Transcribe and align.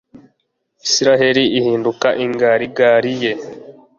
israheli 0.87 1.43
ihinduka 1.59 2.07
ingarigari 2.25 3.13
ye 3.21 3.31